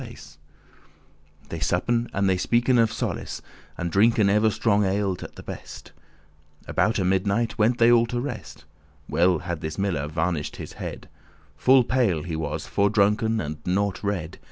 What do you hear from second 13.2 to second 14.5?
and *nought red*.